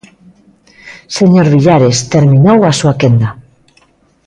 [1.17, 3.29] Señor Villares, terminou a súa quenda.